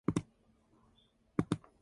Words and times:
Music 0.07 0.27
and 1.47 1.57
A. 1.65 1.71